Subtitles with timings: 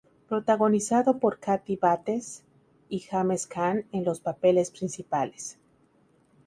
[0.27, 2.41] Protagonizado por Kathy Bates
[2.89, 5.59] y James Caan en los papeles principales.